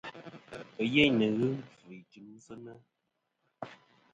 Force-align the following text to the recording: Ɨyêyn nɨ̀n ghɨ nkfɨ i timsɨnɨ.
Ɨyêyn 0.91 1.11
nɨ̀n 1.17 1.33
ghɨ 1.37 1.47
nkfɨ 1.57 1.89
i 1.99 1.99
timsɨnɨ. 2.11 2.73